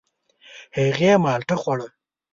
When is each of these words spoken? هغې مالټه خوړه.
هغې 0.77 1.11
مالټه 1.23 1.55
خوړه. 1.61 1.87